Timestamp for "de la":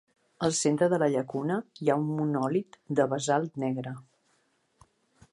0.93-1.09